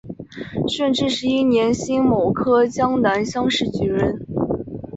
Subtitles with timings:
[0.67, 4.25] 顺治十一年辛卯科江南乡试举人。